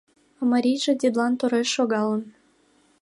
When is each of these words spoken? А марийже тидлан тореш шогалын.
А 0.39 0.41
марийже 0.51 0.93
тидлан 1.01 1.33
тореш 1.39 1.69
шогалын. 1.75 2.21